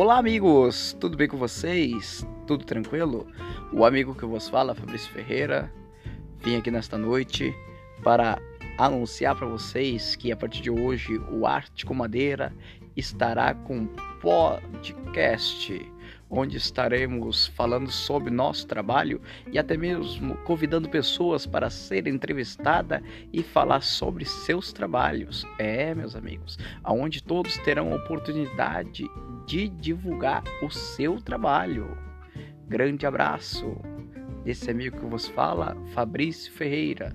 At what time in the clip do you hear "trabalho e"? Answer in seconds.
18.66-19.58